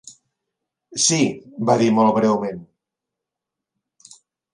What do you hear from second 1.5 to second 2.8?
va dir molt breument.